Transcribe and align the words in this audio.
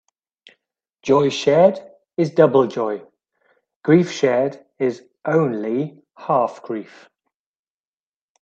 Joy 1.03 1.29
shared 1.29 1.77
is 2.17 2.31
double 2.31 2.65
joy; 2.65 3.03
grief 3.83 4.09
shared 4.11 4.65
is 4.79 5.03
(only) 5.25 6.01
half 6.17 6.63
grief. 6.63 7.07